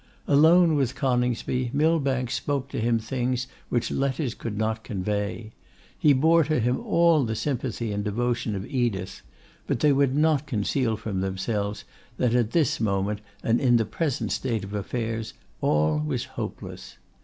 Alone 0.27 0.73
with 0.73 0.95
Coningsby, 0.95 1.69
Millbank 1.75 2.31
spoke 2.31 2.69
to 2.69 2.79
him 2.81 2.97
things 2.97 3.45
which 3.69 3.91
letters 3.91 4.33
could 4.33 4.57
not 4.57 4.83
convey. 4.83 5.51
He 5.95 6.11
bore 6.11 6.43
to 6.45 6.59
him 6.59 6.79
all 6.79 7.23
the 7.23 7.35
sympathy 7.35 7.91
and 7.91 8.03
devotion 8.03 8.55
of 8.55 8.65
Edith; 8.65 9.21
but 9.67 9.81
they 9.81 9.93
would 9.93 10.15
not 10.15 10.47
conceal 10.47 10.97
from 10.97 11.21
themselves 11.21 11.83
that, 12.17 12.33
at 12.33 12.49
this 12.49 12.79
moment, 12.81 13.21
and 13.43 13.61
in 13.61 13.77
the 13.77 13.85
present 13.85 14.31
state 14.31 14.63
of 14.63 14.73
affairs, 14.73 15.35
all 15.61 15.99
was 15.99 16.23
hopeless. 16.33 16.97